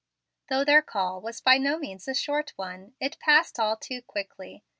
[0.49, 4.63] Though their call was by no means a short one, it passed all too quickly.